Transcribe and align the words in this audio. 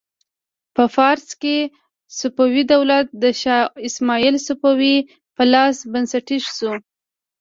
په 0.75 0.83
فارس 0.95 1.27
کې 1.41 1.57
صفوي 2.19 2.63
دولت 2.73 3.05
د 3.23 3.25
شا 3.41 3.57
اسماعیل 3.87 4.35
صفوي 4.47 4.95
په 5.35 5.43
لاس 5.53 5.75
بنسټیز 5.91 6.43
شو. 6.57 6.71